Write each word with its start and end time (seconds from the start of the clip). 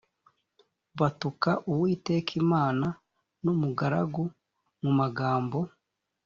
batuka 0.99 1.49
uwiteka 1.71 2.31
imana 2.41 2.87
n’umugaragu 3.43 4.23
mu 4.83 4.91
magambo 4.99 5.59